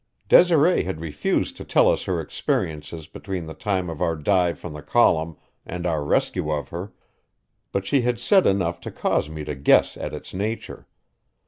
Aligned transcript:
Desiree 0.27 0.81
had 0.83 0.99
refused 0.99 1.55
to 1.57 1.63
tell 1.63 1.87
us 1.87 2.05
her 2.05 2.19
experiences 2.19 3.05
between 3.05 3.45
the 3.45 3.53
time 3.53 3.87
of 3.87 4.01
our 4.01 4.15
dive 4.15 4.57
from 4.57 4.73
the 4.73 4.81
column 4.81 5.37
and 5.63 5.85
our 5.85 6.03
rescue 6.03 6.49
of 6.51 6.69
her; 6.69 6.91
but 7.71 7.85
she 7.85 8.01
had 8.01 8.19
said 8.19 8.47
enough 8.47 8.81
to 8.81 8.89
cause 8.89 9.29
me 9.29 9.43
to 9.45 9.53
guess 9.53 9.95
at 9.97 10.11
its 10.11 10.33
nature. 10.33 10.87